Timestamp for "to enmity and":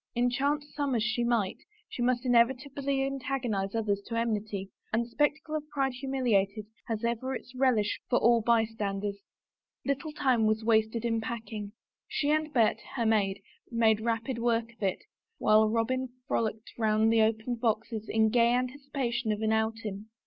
4.07-5.05